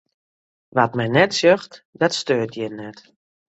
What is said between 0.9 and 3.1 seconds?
men net sjocht, dat steurt jin net.